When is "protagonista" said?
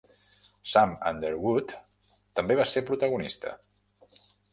2.89-3.53